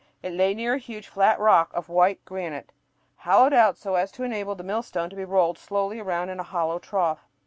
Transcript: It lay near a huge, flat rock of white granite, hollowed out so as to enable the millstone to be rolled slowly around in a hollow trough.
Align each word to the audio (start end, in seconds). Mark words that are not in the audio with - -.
It 0.23 0.31
lay 0.33 0.55
near 0.55 0.73
a 0.73 0.77
huge, 0.79 1.07
flat 1.07 1.39
rock 1.39 1.69
of 1.75 1.87
white 1.87 2.25
granite, 2.25 2.71
hollowed 3.17 3.53
out 3.53 3.77
so 3.77 3.93
as 3.93 4.11
to 4.13 4.23
enable 4.23 4.55
the 4.55 4.63
millstone 4.63 5.11
to 5.11 5.15
be 5.15 5.25
rolled 5.25 5.59
slowly 5.59 5.99
around 5.99 6.29
in 6.29 6.39
a 6.39 6.49
hollow 6.49 6.79
trough. 6.79 7.27